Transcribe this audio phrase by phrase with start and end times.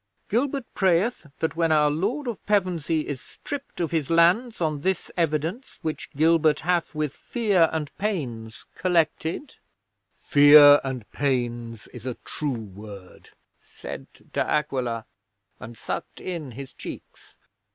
[0.29, 5.11] '"Gilbert prayeth that when our Lord of Pevensey is stripped of his lands on this
[5.15, 9.57] evidence which Gilbert hath, with fear and pains, collected"
[10.09, 13.29] '"Fear and pains is a true word,"
[13.59, 15.05] said De Aquila,
[15.59, 17.35] and sucked in his cheeks.